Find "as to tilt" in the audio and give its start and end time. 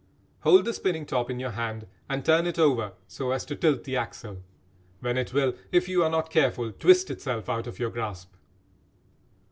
3.29-3.83